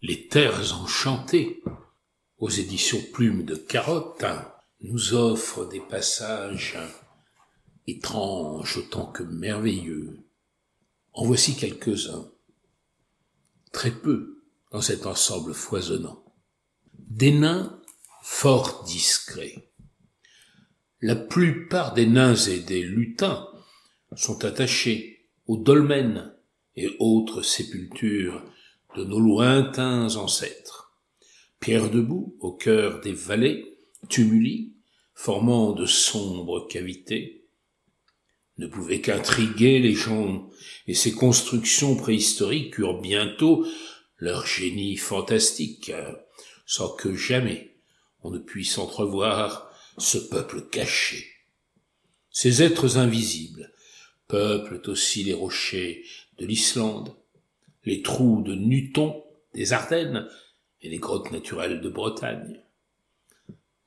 [0.00, 1.60] Les Terres enchantées,
[2.38, 4.24] aux éditions Plume de Carotte,
[4.80, 6.78] nous offrent des passages
[7.88, 10.20] étranges autant que merveilleux.
[11.12, 12.30] En voici quelques-uns.
[13.72, 14.40] Très peu
[14.70, 16.24] dans cet ensemble foisonnant.
[16.94, 17.82] Des nains
[18.22, 19.72] fort discrets.
[21.00, 23.48] La plupart des nains et des lutins
[24.14, 26.32] sont attachés aux dolmens
[26.76, 28.44] et autres sépultures
[28.98, 30.92] de nos lointains ancêtres.
[31.60, 33.78] Pierre debout au cœur des vallées,
[34.08, 34.74] tumuli,
[35.14, 37.46] formant de sombres cavités,
[38.58, 40.50] ne pouvaient qu'intriguer les gens,
[40.88, 43.64] et ces constructions préhistoriques eurent bientôt
[44.16, 45.92] leur génie fantastique,
[46.66, 47.76] sans que jamais
[48.22, 51.24] on ne puisse entrevoir ce peuple caché.
[52.30, 53.72] Ces êtres invisibles
[54.26, 56.04] peuplent aussi les rochers
[56.38, 57.14] de l'Islande,
[57.84, 59.22] les trous de Nuton
[59.54, 60.28] des Ardennes
[60.82, 62.60] et les grottes naturelles de Bretagne.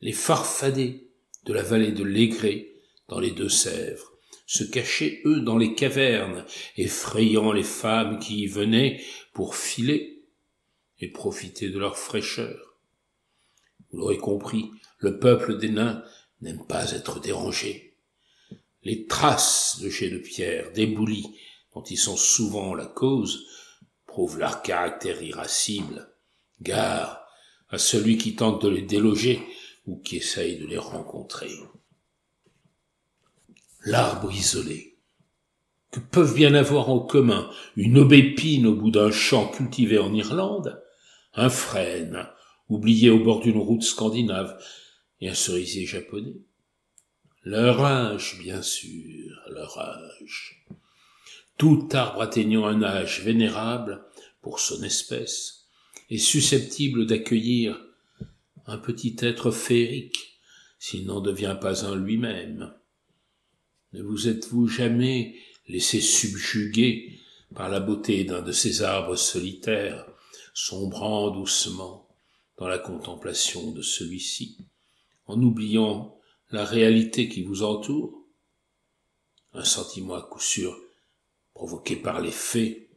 [0.01, 1.07] Les farfadets
[1.45, 2.75] de la vallée de l'Aigré
[3.07, 4.11] dans les Deux-Sèvres
[4.45, 9.01] se cachaient eux dans les cavernes, effrayant les femmes qui y venaient
[9.33, 10.25] pour filer
[10.99, 12.77] et profiter de leur fraîcheur.
[13.89, 16.03] Vous l'aurez compris, le peuple des nains
[16.41, 17.95] n'aime pas être dérangé.
[18.83, 21.27] Les traces de jets de pierre, d'éboulis,
[21.73, 23.45] dont ils sont souvent la cause,
[24.11, 26.09] prouvent leur caractère irascible.
[26.61, 27.25] Gare
[27.69, 29.41] à celui qui tente de les déloger
[29.87, 31.51] ou qui essaye de les rencontrer.
[33.85, 34.97] L'arbre isolé.
[35.91, 40.83] Que peuvent bien avoir en commun une aubépine au bout d'un champ cultivé en Irlande,
[41.33, 42.27] un frêne
[42.67, 44.61] oublié au bord d'une route scandinave
[45.21, 46.35] et un cerisier japonais?
[47.43, 50.60] Leur âge, bien sûr, leur âge.
[51.61, 54.03] Tout arbre atteignant un âge vénérable
[54.41, 55.67] pour son espèce
[56.09, 57.79] est susceptible d'accueillir
[58.65, 60.41] un petit être féerique
[60.79, 62.73] s'il n'en devient pas un lui-même.
[63.93, 65.35] Ne vous êtes-vous jamais
[65.67, 67.19] laissé subjuguer
[67.53, 70.07] par la beauté d'un de ces arbres solitaires,
[70.55, 72.09] sombrant doucement
[72.57, 74.57] dans la contemplation de celui-ci,
[75.27, 76.17] en oubliant
[76.49, 78.25] la réalité qui vous entoure?
[79.53, 80.75] Un sentiment à coup sûr
[81.53, 82.89] provoqué par les faits.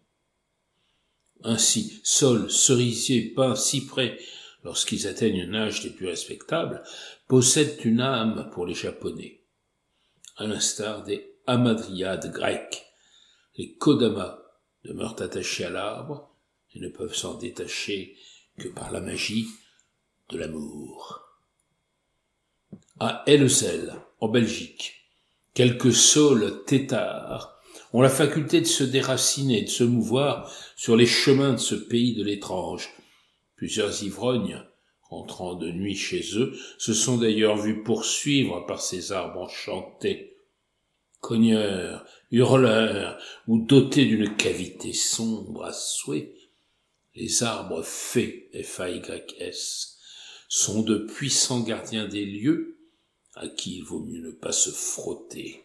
[1.43, 4.19] Ainsi, sol, cerisier, pin, cyprès,
[4.63, 6.83] lorsqu'ils atteignent un âge des plus respectables,
[7.29, 9.43] possèdent une âme pour les Japonais,
[10.37, 12.87] à l'instar des hamadryades grecques.
[13.57, 14.39] Les kodamas
[14.85, 16.35] demeurent attachés à l'arbre
[16.75, 18.17] et ne peuvent s'en détacher
[18.59, 19.49] que par la magie
[20.31, 21.21] de l'amour.
[23.01, 25.11] À Elzel, en Belgique,
[25.53, 27.54] quelques saules têtards
[27.95, 32.15] ont la faculté de se déraciner, de se mouvoir sur les chemins de ce pays
[32.15, 32.91] de l'étrange.
[33.55, 34.61] Plusieurs ivrognes,
[35.03, 40.37] rentrant de nuit chez eux, se sont d'ailleurs vus poursuivre par ces arbres enchantés.
[41.21, 43.17] Cogneurs, hurleurs,
[43.47, 46.35] ou dotés d'une cavité sombre à souhait,
[47.15, 49.99] les arbres faits, F-A-Y-S,
[50.49, 52.77] sont de puissants gardiens des lieux
[53.37, 55.65] à qui il vaut mieux ne pas se frotter.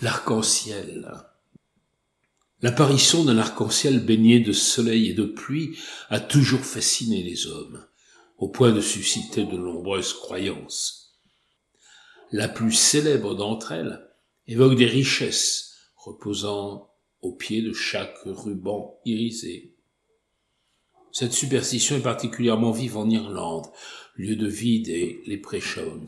[0.00, 1.10] L'arc-en-ciel.
[2.60, 5.76] L'apparition d'un arc-en-ciel baigné de soleil et de pluie
[6.10, 7.84] a toujours fasciné les hommes,
[8.38, 11.18] au point de susciter de nombreuses croyances.
[12.30, 14.08] La plus célèbre d'entre elles
[14.46, 16.90] évoque des richesses reposant
[17.20, 19.74] au pied de chaque ruban irisé.
[21.12, 23.66] Cette superstition est particulièrement vive en Irlande,
[24.16, 26.06] lieu de vie des leprechauns.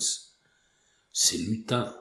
[1.12, 1.94] Ces lutins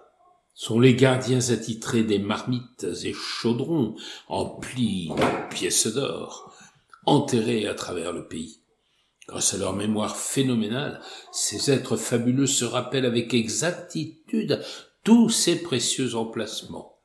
[0.53, 3.95] sont les gardiens attitrés des marmites et chaudrons
[4.27, 6.53] emplis de pièces d'or,
[7.05, 8.59] enterrés à travers le pays.
[9.27, 14.61] Grâce à leur mémoire phénoménale, ces êtres fabuleux se rappellent avec exactitude
[15.03, 16.99] tous ces précieux emplacements.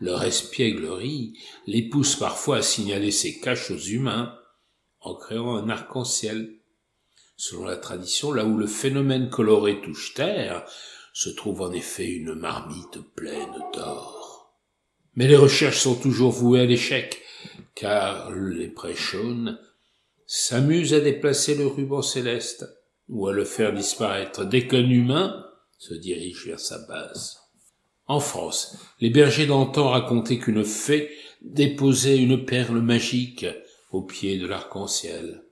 [0.00, 4.34] Leur espièglerie les pousse parfois à signaler ces caches aux humains
[5.00, 6.58] en créant un arc-en-ciel.
[7.36, 10.64] Selon la tradition, là où le phénomène coloré touche terre,
[11.14, 14.52] se trouve en effet une marmite pleine d'or.
[15.14, 17.22] Mais les recherches sont toujours vouées à l'échec,
[17.76, 19.58] car les préchaunes
[20.26, 22.66] s'amusent à déplacer le ruban céleste
[23.08, 25.46] ou à le faire disparaître dès qu'un humain
[25.78, 27.38] se dirige vers sa base.
[28.06, 31.10] En France, les bergers d'antan racontaient qu'une fée
[31.42, 33.46] déposait une perle magique
[33.92, 35.44] au pied de l'arc-en-ciel.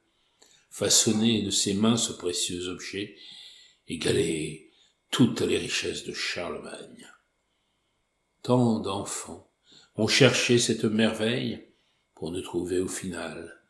[0.71, 3.15] Façonner de ses mains ce précieux objet
[3.87, 4.72] égalait
[5.13, 7.07] toutes les richesses de Charlemagne.
[8.43, 9.53] Tant d'enfants
[9.95, 11.69] ont cherché cette merveille
[12.15, 13.63] pour ne trouver au final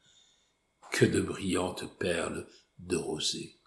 [0.92, 2.46] que de brillantes perles
[2.78, 3.58] de rosée.